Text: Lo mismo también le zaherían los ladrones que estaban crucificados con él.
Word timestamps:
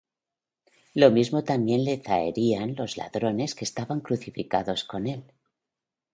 Lo 1.01 1.11
mismo 1.11 1.43
también 1.43 1.83
le 1.83 2.01
zaherían 2.01 2.73
los 2.75 2.97
ladrones 2.97 3.53
que 3.53 3.65
estaban 3.65 3.99
crucificados 4.01 4.83
con 4.83 5.05
él. 5.05 5.23